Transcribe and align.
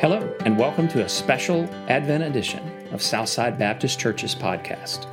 Hello, 0.00 0.32
and 0.44 0.56
welcome 0.56 0.86
to 0.86 1.04
a 1.04 1.08
special 1.08 1.64
Advent 1.88 2.22
edition 2.22 2.62
of 2.92 3.02
Southside 3.02 3.58
Baptist 3.58 3.98
Church's 3.98 4.32
podcast. 4.32 5.08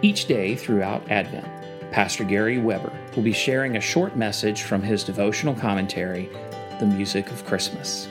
Each 0.00 0.26
day 0.26 0.54
throughout 0.54 1.10
Advent, 1.10 1.48
Pastor 1.90 2.22
Gary 2.22 2.58
Weber 2.58 2.92
will 3.16 3.24
be 3.24 3.32
sharing 3.32 3.76
a 3.76 3.80
short 3.80 4.16
message 4.16 4.62
from 4.62 4.80
his 4.80 5.02
devotional 5.02 5.56
commentary, 5.56 6.30
The 6.78 6.86
Music 6.86 7.32
of 7.32 7.44
Christmas. 7.44 8.06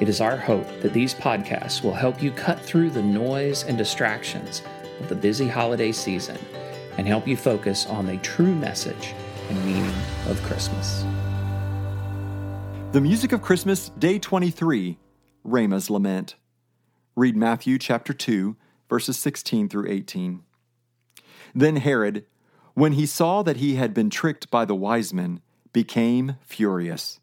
It 0.00 0.08
is 0.08 0.22
our 0.22 0.38
hope 0.38 0.66
that 0.80 0.94
these 0.94 1.12
podcasts 1.12 1.84
will 1.84 1.92
help 1.92 2.22
you 2.22 2.30
cut 2.30 2.58
through 2.58 2.88
the 2.88 3.02
noise 3.02 3.64
and 3.64 3.76
distractions 3.76 4.62
of 5.00 5.10
the 5.10 5.14
busy 5.14 5.48
holiday 5.48 5.92
season 5.92 6.38
and 6.96 7.06
help 7.06 7.28
you 7.28 7.36
focus 7.36 7.84
on 7.84 8.06
the 8.06 8.16
true 8.18 8.54
message 8.54 9.12
and 9.50 9.66
meaning 9.66 9.94
of 10.30 10.42
Christmas. 10.44 11.04
The 12.92 13.02
Music 13.02 13.32
of 13.32 13.42
Christmas, 13.42 13.90
Day 13.98 14.18
23 14.18 14.96
Ramah's 15.46 15.88
Lament. 15.88 16.34
Read 17.14 17.36
Matthew 17.36 17.78
chapter 17.78 18.12
2, 18.12 18.56
verses 18.88 19.18
16 19.18 19.68
through 19.68 19.88
18. 19.88 20.42
Then 21.54 21.76
Herod, 21.76 22.26
when 22.74 22.92
he 22.92 23.06
saw 23.06 23.42
that 23.42 23.58
he 23.58 23.76
had 23.76 23.94
been 23.94 24.10
tricked 24.10 24.50
by 24.50 24.64
the 24.64 24.74
wise 24.74 25.14
men, 25.14 25.40
became 25.72 26.36
furious. 26.42 27.20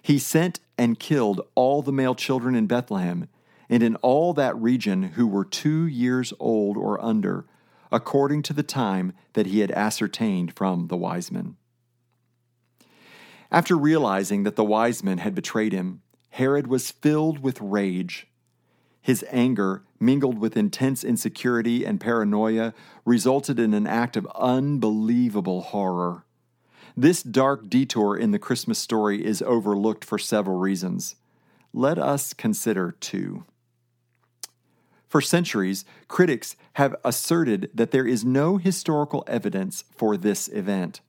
He 0.00 0.18
sent 0.18 0.60
and 0.78 0.98
killed 0.98 1.42
all 1.54 1.82
the 1.82 1.92
male 1.92 2.14
children 2.14 2.54
in 2.54 2.66
Bethlehem 2.66 3.28
and 3.68 3.82
in 3.82 3.96
all 3.96 4.34
that 4.34 4.56
region 4.56 5.02
who 5.02 5.26
were 5.26 5.44
two 5.44 5.86
years 5.86 6.32
old 6.40 6.76
or 6.76 7.02
under, 7.04 7.46
according 7.90 8.42
to 8.42 8.52
the 8.52 8.62
time 8.62 9.12
that 9.34 9.46
he 9.46 9.60
had 9.60 9.70
ascertained 9.70 10.54
from 10.54 10.88
the 10.88 10.96
wise 10.96 11.30
men. 11.30 11.56
After 13.50 13.76
realizing 13.76 14.42
that 14.44 14.56
the 14.56 14.64
wise 14.64 15.04
men 15.04 15.18
had 15.18 15.34
betrayed 15.34 15.72
him, 15.72 16.01
Herod 16.32 16.66
was 16.66 16.90
filled 16.90 17.40
with 17.42 17.60
rage. 17.60 18.26
His 19.02 19.22
anger, 19.30 19.82
mingled 20.00 20.38
with 20.38 20.56
intense 20.56 21.04
insecurity 21.04 21.84
and 21.84 22.00
paranoia, 22.00 22.72
resulted 23.04 23.58
in 23.58 23.74
an 23.74 23.86
act 23.86 24.16
of 24.16 24.26
unbelievable 24.34 25.60
horror. 25.60 26.24
This 26.96 27.22
dark 27.22 27.68
detour 27.68 28.16
in 28.16 28.30
the 28.30 28.38
Christmas 28.38 28.78
story 28.78 29.22
is 29.22 29.42
overlooked 29.42 30.06
for 30.06 30.18
several 30.18 30.58
reasons. 30.58 31.16
Let 31.74 31.98
us 31.98 32.32
consider 32.32 32.92
two. 32.92 33.44
For 35.06 35.20
centuries, 35.20 35.84
critics 36.08 36.56
have 36.74 36.96
asserted 37.04 37.70
that 37.74 37.90
there 37.90 38.06
is 38.06 38.24
no 38.24 38.56
historical 38.56 39.22
evidence 39.26 39.84
for 39.94 40.16
this 40.16 40.48
event. 40.48 41.02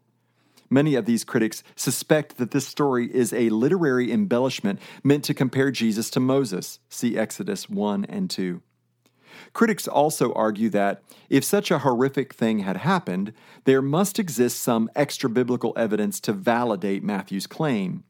Many 0.69 0.95
of 0.95 1.05
these 1.05 1.23
critics 1.23 1.63
suspect 1.75 2.37
that 2.37 2.51
this 2.51 2.67
story 2.67 3.13
is 3.13 3.33
a 3.33 3.49
literary 3.49 4.11
embellishment 4.11 4.79
meant 5.03 5.23
to 5.25 5.33
compare 5.33 5.71
Jesus 5.71 6.09
to 6.11 6.19
Moses. 6.19 6.79
See 6.89 7.17
Exodus 7.17 7.69
1 7.69 8.05
and 8.05 8.29
2. 8.29 8.61
Critics 9.53 9.87
also 9.87 10.33
argue 10.33 10.69
that 10.69 11.01
if 11.29 11.43
such 11.43 11.71
a 11.71 11.79
horrific 11.79 12.33
thing 12.33 12.59
had 12.59 12.77
happened, 12.77 13.33
there 13.65 13.81
must 13.81 14.19
exist 14.19 14.61
some 14.61 14.89
extra 14.95 15.29
biblical 15.29 15.73
evidence 15.75 16.19
to 16.21 16.33
validate 16.33 17.03
Matthew's 17.03 17.47
claim. 17.47 18.03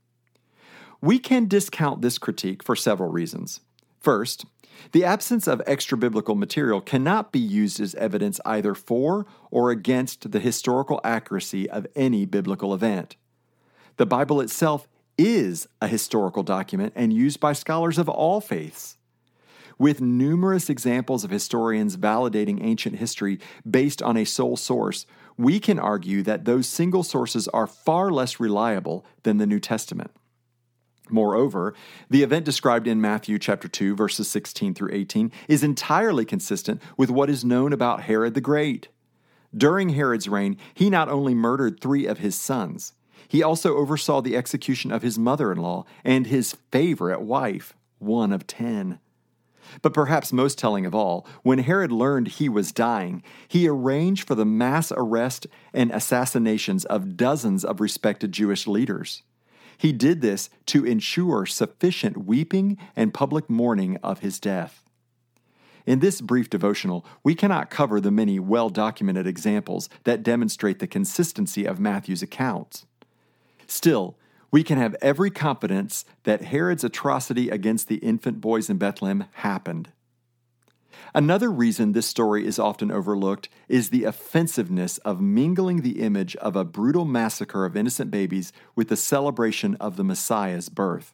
We 1.02 1.20
can 1.20 1.48
discount 1.48 2.02
this 2.02 2.18
critique 2.18 2.64
for 2.64 2.76
several 2.76 3.12
reasons. 3.12 3.60
First, 4.00 4.46
the 4.92 5.06
absence 5.06 5.48
of 5.48 5.62
extra 5.66 5.98
biblical 5.98 6.36
material 6.36 6.82
cannot 6.82 7.32
be 7.32 7.40
used 7.40 7.80
as 7.80 7.96
evidence 7.96 8.40
either 8.46 8.74
for 8.74 9.26
or 9.52 9.72
against 9.72 10.32
the 10.32 10.40
historical 10.40 11.00
accuracy 11.04 11.70
of 11.70 11.88
any 11.96 12.26
biblical 12.26 12.74
event. 12.74 13.16
The 13.98 14.06
Bible 14.06 14.42
itself 14.42 14.88
is 15.18 15.68
a 15.82 15.88
historical 15.88 16.44
document 16.44 16.94
and 16.96 17.14
used 17.14 17.40
by 17.40 17.54
scholars 17.54 17.98
of 17.98 18.10
all 18.10 18.42
faiths. 18.42 18.98
With 19.78 20.02
numerous 20.02 20.70
examples 20.70 21.24
of 21.24 21.32
historians 21.32 21.98
validating 21.98 22.64
ancient 22.64 22.98
history 22.98 23.40
based 23.70 24.02
on 24.02 24.18
a 24.18 24.26
sole 24.26 24.58
source, 24.58 25.06
we 25.38 25.60
can 25.60 25.80
argue 25.80 26.22
that 26.24 26.46
those 26.46 26.68
single 26.68 27.04
sources 27.04 27.48
are 27.50 27.68
far 27.68 28.12
less 28.12 28.40
reliable 28.40 29.06
than 29.24 29.38
the 29.38 29.48
New 29.48 29.60
Testament. 29.60 30.12
Moreover, 31.14 31.76
the 32.10 32.24
event 32.24 32.44
described 32.44 32.88
in 32.88 33.00
Matthew 33.00 33.38
chapter 33.38 33.68
2 33.68 33.96
verses 33.96 34.28
16 34.32 34.74
through 34.74 34.90
18 34.92 35.32
is 35.48 35.64
entirely 35.64 36.26
consistent 36.26 36.82
with 36.98 37.12
what 37.12 37.30
is 37.30 37.46
known 37.46 37.72
about 37.72 38.02
Herod 38.02 38.34
the 38.34 38.42
Great. 38.42 38.88
During 39.56 39.90
Herod's 39.90 40.28
reign, 40.28 40.58
he 40.74 40.90
not 40.90 41.10
only 41.10 41.36
murdered 41.36 41.80
3 41.80 42.08
of 42.08 42.18
his 42.18 42.34
sons, 42.34 42.94
he 43.28 43.44
also 43.44 43.76
oversaw 43.76 44.22
the 44.22 44.36
execution 44.36 44.92
of 44.92 45.04
his 45.04 45.20
mother-in-law 45.20 45.86
and 46.04 46.26
his 46.26 46.58
favorite 46.72 47.22
wife, 47.22 47.76
one 48.00 48.32
of 48.32 48.48
10. 48.48 48.98
But 49.84 49.94
perhaps 49.94 50.34
most 50.34 50.58
telling 50.58 50.88
of 50.88 50.96
all, 50.96 51.28
when 51.44 51.60
Herod 51.60 51.92
learned 51.92 52.28
he 52.28 52.50
was 52.50 52.72
dying, 52.72 53.22
he 53.48 53.68
arranged 53.68 54.28
for 54.28 54.34
the 54.34 54.46
mass 54.46 54.92
arrest 54.92 55.46
and 55.76 55.92
assassinations 55.92 56.86
of 56.86 57.16
dozens 57.16 57.64
of 57.64 57.80
respected 57.80 58.32
Jewish 58.32 58.66
leaders. 58.66 59.22
He 59.78 59.92
did 59.92 60.22
this 60.22 60.50
to 60.68 60.86
ensure 60.86 61.46
sufficient 61.46 62.26
weeping 62.26 62.78
and 62.96 63.14
public 63.14 63.50
mourning 63.50 63.98
of 64.04 64.20
his 64.20 64.40
death. 64.40 64.84
In 65.86 66.00
this 66.00 66.22
brief 66.22 66.50
devotional, 66.50 67.06
we 67.24 67.36
cannot 67.36 67.70
cover 67.70 68.00
the 68.00 68.12
many 68.12 68.40
well 68.40 68.70
documented 68.70 69.28
examples 69.28 69.90
that 70.06 70.24
demonstrate 70.24 70.80
the 70.80 70.88
consistency 70.88 71.66
of 71.66 71.80
Matthew's 71.80 72.22
accounts. 72.22 72.86
Still, 73.68 74.18
we 74.52 74.64
can 74.64 74.78
have 74.78 74.96
every 75.02 75.32
confidence 75.32 76.06
that 76.24 76.44
Herod's 76.44 76.84
atrocity 76.84 77.50
against 77.50 77.88
the 77.88 77.96
infant 77.98 78.40
boys 78.40 78.70
in 78.70 78.78
Bethlehem 78.78 79.26
happened. 79.34 79.90
Another 81.14 81.52
reason 81.52 81.92
this 81.92 82.08
story 82.08 82.46
is 82.46 82.60
often 82.60 82.92
overlooked 82.92 83.50
is 83.68 83.90
the 83.90 84.04
offensiveness 84.04 84.98
of 85.00 85.22
mingling 85.22 85.82
the 85.82 86.02
image 86.02 86.36
of 86.38 86.56
a 86.56 86.66
brutal 86.66 87.06
massacre 87.06 87.66
of 87.66 87.76
innocent 87.76 88.12
babies 88.12 88.52
with 88.76 88.90
the 88.90 88.98
celebration 88.98 89.76
of 89.76 89.96
the 89.96 90.04
Messiah's 90.04 90.70
birth. 90.70 91.14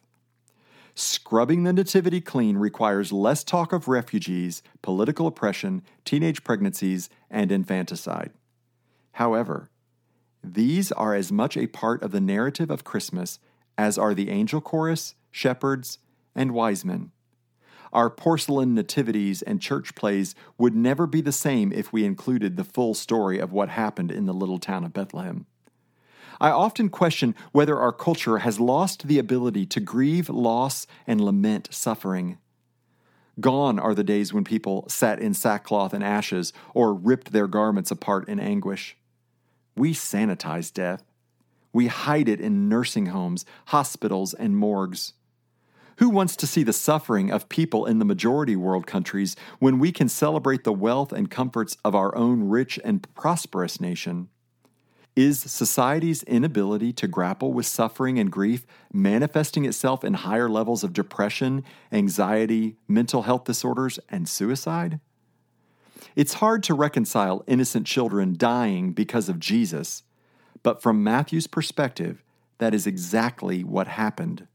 Scrubbing 0.94 1.62
the 1.62 1.72
nativity 1.72 2.20
clean 2.20 2.56
requires 2.56 3.12
less 3.12 3.44
talk 3.44 3.72
of 3.72 3.88
refugees, 3.88 4.62
political 4.82 5.26
oppression, 5.26 5.82
teenage 6.04 6.44
pregnancies, 6.44 7.08
and 7.30 7.52
infanticide. 7.52 8.32
However, 9.12 9.70
these 10.42 10.90
are 10.92 11.14
as 11.14 11.30
much 11.30 11.56
a 11.56 11.66
part 11.66 12.02
of 12.02 12.10
the 12.10 12.20
narrative 12.20 12.70
of 12.70 12.84
Christmas 12.84 13.38
as 13.76 13.98
are 13.98 14.14
the 14.14 14.30
angel 14.30 14.60
chorus, 14.60 15.14
shepherds, 15.30 15.98
and 16.34 16.52
wise 16.52 16.84
men. 16.84 17.12
Our 17.92 18.08
porcelain 18.08 18.74
nativities 18.74 19.42
and 19.42 19.60
church 19.60 19.94
plays 19.94 20.34
would 20.58 20.74
never 20.74 21.06
be 21.06 21.20
the 21.20 21.32
same 21.32 21.72
if 21.72 21.92
we 21.92 22.04
included 22.04 22.56
the 22.56 22.64
full 22.64 22.94
story 22.94 23.38
of 23.38 23.52
what 23.52 23.68
happened 23.70 24.10
in 24.12 24.26
the 24.26 24.34
little 24.34 24.58
town 24.58 24.84
of 24.84 24.92
Bethlehem. 24.92 25.46
I 26.40 26.50
often 26.50 26.88
question 26.88 27.34
whether 27.52 27.78
our 27.78 27.92
culture 27.92 28.38
has 28.38 28.58
lost 28.58 29.06
the 29.08 29.18
ability 29.18 29.66
to 29.66 29.80
grieve 29.80 30.30
loss 30.30 30.86
and 31.06 31.20
lament 31.20 31.68
suffering. 31.70 32.38
Gone 33.40 33.78
are 33.78 33.94
the 33.94 34.04
days 34.04 34.32
when 34.32 34.44
people 34.44 34.84
sat 34.88 35.18
in 35.18 35.34
sackcloth 35.34 35.92
and 35.92 36.04
ashes 36.04 36.52
or 36.74 36.94
ripped 36.94 37.32
their 37.32 37.46
garments 37.46 37.90
apart 37.90 38.28
in 38.28 38.40
anguish. 38.40 38.96
We 39.76 39.92
sanitize 39.92 40.72
death. 40.72 41.02
We 41.72 41.86
hide 41.86 42.28
it 42.28 42.40
in 42.40 42.68
nursing 42.68 43.06
homes, 43.06 43.44
hospitals, 43.66 44.34
and 44.34 44.56
morgues. 44.56 45.12
Who 46.00 46.08
wants 46.08 46.34
to 46.36 46.46
see 46.46 46.62
the 46.62 46.72
suffering 46.72 47.30
of 47.30 47.50
people 47.50 47.84
in 47.84 47.98
the 47.98 48.06
majority 48.06 48.56
world 48.56 48.86
countries 48.86 49.36
when 49.58 49.78
we 49.78 49.92
can 49.92 50.08
celebrate 50.08 50.64
the 50.64 50.72
wealth 50.72 51.12
and 51.12 51.30
comforts 51.30 51.76
of 51.84 51.94
our 51.94 52.16
own 52.16 52.48
rich 52.48 52.80
and 52.82 53.06
prosperous 53.14 53.82
nation? 53.82 54.30
Is 55.14 55.40
society's 55.40 56.22
inability 56.22 56.94
to 56.94 57.06
grapple 57.06 57.52
with 57.52 57.66
suffering 57.66 58.18
and 58.18 58.32
grief 58.32 58.66
manifesting 58.90 59.66
itself 59.66 60.02
in 60.02 60.14
higher 60.14 60.48
levels 60.48 60.82
of 60.82 60.94
depression, 60.94 61.64
anxiety, 61.92 62.76
mental 62.88 63.24
health 63.24 63.44
disorders, 63.44 63.98
and 64.08 64.26
suicide? 64.26 65.00
It's 66.16 66.34
hard 66.40 66.62
to 66.62 66.72
reconcile 66.72 67.44
innocent 67.46 67.86
children 67.86 68.36
dying 68.38 68.92
because 68.92 69.28
of 69.28 69.38
Jesus, 69.38 70.02
but 70.62 70.80
from 70.80 71.04
Matthew's 71.04 71.46
perspective, 71.46 72.22
that 72.56 72.72
is 72.72 72.86
exactly 72.86 73.62
what 73.62 73.86
happened. 73.86 74.46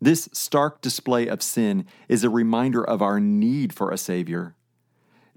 This 0.00 0.28
stark 0.32 0.80
display 0.80 1.26
of 1.26 1.42
sin 1.42 1.84
is 2.08 2.22
a 2.22 2.30
reminder 2.30 2.84
of 2.84 3.02
our 3.02 3.18
need 3.18 3.72
for 3.72 3.90
a 3.90 3.98
Savior. 3.98 4.54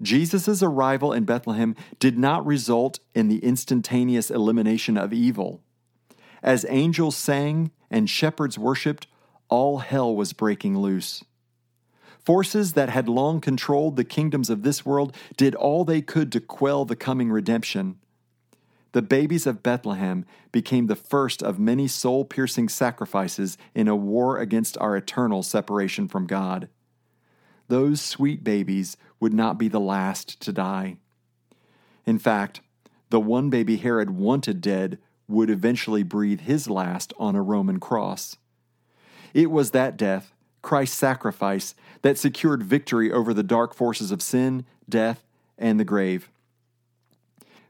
Jesus' 0.00 0.62
arrival 0.62 1.12
in 1.12 1.24
Bethlehem 1.24 1.76
did 1.98 2.18
not 2.18 2.44
result 2.46 3.00
in 3.14 3.28
the 3.28 3.44
instantaneous 3.44 4.30
elimination 4.30 4.96
of 4.96 5.12
evil. 5.12 5.62
As 6.42 6.66
angels 6.68 7.16
sang 7.16 7.70
and 7.90 8.10
shepherds 8.10 8.58
worshiped, 8.58 9.06
all 9.48 9.78
hell 9.78 10.14
was 10.14 10.32
breaking 10.32 10.78
loose. 10.78 11.22
Forces 12.24 12.74
that 12.74 12.88
had 12.88 13.08
long 13.08 13.40
controlled 13.40 13.96
the 13.96 14.04
kingdoms 14.04 14.48
of 14.48 14.62
this 14.62 14.86
world 14.86 15.14
did 15.36 15.54
all 15.54 15.84
they 15.84 16.00
could 16.00 16.30
to 16.32 16.40
quell 16.40 16.84
the 16.84 16.96
coming 16.96 17.30
redemption. 17.30 17.98
The 18.92 19.02
babies 19.02 19.46
of 19.46 19.62
Bethlehem 19.62 20.24
became 20.52 20.86
the 20.86 20.96
first 20.96 21.42
of 21.42 21.58
many 21.58 21.88
soul 21.88 22.24
piercing 22.24 22.68
sacrifices 22.68 23.56
in 23.74 23.88
a 23.88 23.96
war 23.96 24.38
against 24.38 24.76
our 24.78 24.96
eternal 24.96 25.42
separation 25.42 26.08
from 26.08 26.26
God. 26.26 26.68
Those 27.68 28.02
sweet 28.02 28.44
babies 28.44 28.96
would 29.18 29.32
not 29.32 29.56
be 29.56 29.68
the 29.68 29.80
last 29.80 30.40
to 30.40 30.52
die. 30.52 30.98
In 32.04 32.18
fact, 32.18 32.60
the 33.08 33.20
one 33.20 33.48
baby 33.48 33.76
Herod 33.76 34.10
wanted 34.10 34.60
dead 34.60 34.98
would 35.26 35.48
eventually 35.48 36.02
breathe 36.02 36.40
his 36.40 36.68
last 36.68 37.14
on 37.18 37.34
a 37.34 37.42
Roman 37.42 37.80
cross. 37.80 38.36
It 39.32 39.50
was 39.50 39.70
that 39.70 39.96
death, 39.96 40.34
Christ's 40.60 40.98
sacrifice, 40.98 41.74
that 42.02 42.18
secured 42.18 42.62
victory 42.62 43.10
over 43.10 43.32
the 43.32 43.42
dark 43.42 43.74
forces 43.74 44.10
of 44.10 44.20
sin, 44.20 44.66
death, 44.88 45.24
and 45.56 45.80
the 45.80 45.84
grave. 45.84 46.28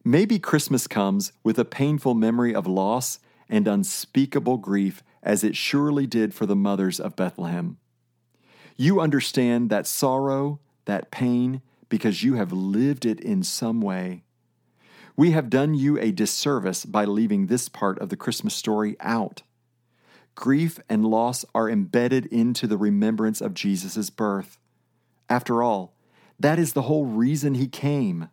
Maybe 0.04 0.38
Christmas 0.40 0.88
comes 0.88 1.32
with 1.44 1.58
a 1.58 1.64
painful 1.64 2.14
memory 2.14 2.54
of 2.54 2.66
loss 2.66 3.20
and 3.48 3.68
unspeakable 3.68 4.58
grief, 4.58 5.02
as 5.22 5.44
it 5.44 5.54
surely 5.54 6.06
did 6.06 6.34
for 6.34 6.46
the 6.46 6.56
mothers 6.56 6.98
of 6.98 7.14
Bethlehem. 7.14 7.76
You 8.76 9.00
understand 9.00 9.70
that 9.70 9.86
sorrow, 9.86 10.58
that 10.86 11.12
pain, 11.12 11.62
because 11.88 12.24
you 12.24 12.34
have 12.34 12.52
lived 12.52 13.06
it 13.06 13.20
in 13.20 13.44
some 13.44 13.80
way. 13.80 14.24
We 15.16 15.32
have 15.32 15.50
done 15.50 15.74
you 15.74 15.98
a 15.98 16.10
disservice 16.10 16.84
by 16.84 17.04
leaving 17.04 17.46
this 17.46 17.68
part 17.68 17.98
of 18.00 18.08
the 18.08 18.16
Christmas 18.16 18.54
story 18.54 18.96
out. 18.98 19.42
Grief 20.34 20.80
and 20.88 21.04
loss 21.04 21.44
are 21.54 21.70
embedded 21.70 22.26
into 22.26 22.66
the 22.66 22.78
remembrance 22.78 23.40
of 23.40 23.54
Jesus' 23.54 24.10
birth. 24.10 24.58
After 25.28 25.62
all, 25.62 25.94
that 26.40 26.58
is 26.58 26.72
the 26.72 26.82
whole 26.82 27.04
reason 27.04 27.54
he 27.54 27.68
came. 27.68 28.30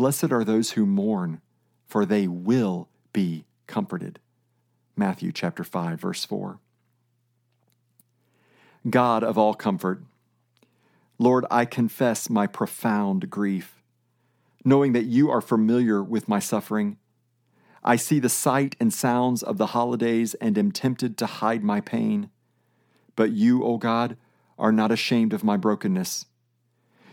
Blessed 0.00 0.32
are 0.32 0.44
those 0.44 0.70
who 0.70 0.86
mourn, 0.86 1.42
for 1.86 2.06
they 2.06 2.26
will 2.26 2.88
be 3.12 3.44
comforted. 3.66 4.18
Matthew 4.96 5.30
chapter 5.30 5.62
5 5.62 6.00
verse 6.00 6.24
4. 6.24 6.58
God 8.88 9.22
of 9.22 9.36
all 9.36 9.52
comfort, 9.52 10.00
Lord, 11.18 11.44
I 11.50 11.66
confess 11.66 12.30
my 12.30 12.46
profound 12.46 13.28
grief. 13.28 13.82
Knowing 14.64 14.94
that 14.94 15.04
you 15.04 15.30
are 15.30 15.42
familiar 15.42 16.02
with 16.02 16.30
my 16.30 16.38
suffering, 16.38 16.96
I 17.84 17.96
see 17.96 18.18
the 18.18 18.30
sight 18.30 18.76
and 18.80 18.94
sounds 18.94 19.42
of 19.42 19.58
the 19.58 19.76
holidays 19.76 20.32
and 20.40 20.56
am 20.56 20.72
tempted 20.72 21.18
to 21.18 21.26
hide 21.26 21.62
my 21.62 21.82
pain. 21.82 22.30
But 23.16 23.32
you, 23.32 23.62
O 23.64 23.76
God, 23.76 24.16
are 24.58 24.72
not 24.72 24.92
ashamed 24.92 25.34
of 25.34 25.44
my 25.44 25.58
brokenness. 25.58 26.24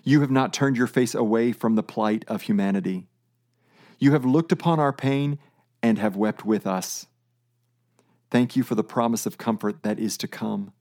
You 0.07 0.21
have 0.21 0.31
not 0.31 0.53
turned 0.53 0.77
your 0.77 0.87
face 0.87 1.13
away 1.13 1.51
from 1.51 1.75
the 1.75 1.83
plight 1.83 2.23
of 2.29 2.43
humanity. 2.43 3.07
You 3.99 4.13
have 4.13 4.23
looked 4.23 4.53
upon 4.53 4.79
our 4.79 4.93
pain 4.93 5.37
and 5.83 5.99
have 5.99 6.15
wept 6.15 6.45
with 6.45 6.65
us. 6.65 7.07
Thank 8.31 8.55
you 8.55 8.63
for 8.63 8.73
the 8.73 8.85
promise 8.85 9.25
of 9.25 9.37
comfort 9.37 9.83
that 9.83 9.99
is 9.99 10.15
to 10.19 10.27
come. 10.29 10.71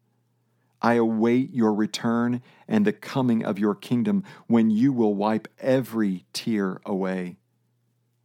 I 0.81 0.95
await 0.95 1.53
your 1.53 1.75
return 1.75 2.41
and 2.69 2.85
the 2.85 2.93
coming 2.93 3.45
of 3.45 3.59
your 3.59 3.75
kingdom 3.75 4.23
when 4.47 4.71
you 4.71 4.93
will 4.93 5.17
wipe 5.17 5.49
every 5.59 6.25
tear 6.33 6.81
away. 6.87 7.37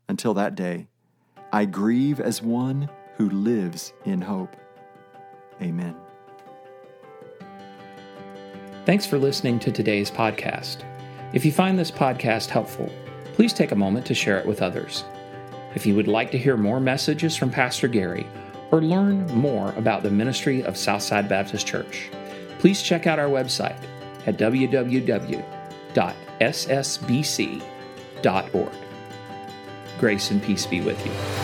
Until 0.08 0.36
that 0.36 0.54
day, 0.54 0.88
I 1.52 1.66
grieve 1.66 2.20
as 2.20 2.44
one 2.44 2.92
who 3.16 3.28
lives 3.28 3.92
in 4.06 4.22
hope. 4.22 4.56
Amen. 5.60 5.96
Thanks 8.86 9.08
for 9.08 9.18
listening 9.18 9.58
to 9.62 9.72
today's 9.72 10.12
podcast. 10.12 10.84
If 11.34 11.46
you 11.46 11.52
find 11.52 11.80
this 11.80 11.92
podcast 11.92 12.48
helpful, 12.48 12.92
please 13.34 13.54
take 13.54 13.72
a 13.72 13.76
moment 13.76 14.06
to 14.08 14.14
share 14.14 14.38
it 14.40 14.46
with 14.46 14.62
others. 14.62 15.06
If 15.76 15.86
you 15.86 15.96
would 15.96 16.10
like 16.10 16.32
to 16.32 16.38
hear 16.38 16.58
more 16.58 16.82
messages 16.82 17.38
from 17.38 17.50
Pastor 17.50 17.88
Gary 17.88 18.28
or 18.72 18.82
learn 18.82 19.26
more 19.28 19.72
about 19.78 20.04
the 20.04 20.12
ministry 20.12 20.62
of 20.64 20.76
Southside 20.76 21.30
Baptist 21.30 21.66
Church, 21.66 22.10
please 22.60 22.82
check 22.82 23.08
out 23.08 23.20
our 23.20 23.30
website 23.30 23.78
at 24.28 24.38
www.ssbc.org. 24.38 25.12
Grace 30.00 30.32
and 30.32 30.44
peace 30.44 30.66
be 30.66 30.82
with 30.82 31.06
you. 31.06 31.41